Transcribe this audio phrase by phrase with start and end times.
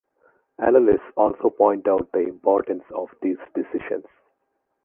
[0.57, 4.07] Analysts also point out the importance of these decisions.